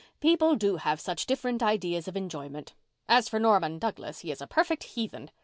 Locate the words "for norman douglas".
3.29-4.21